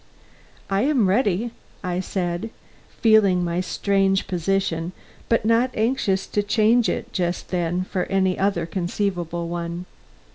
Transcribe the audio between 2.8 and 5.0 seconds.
feeling my strange position,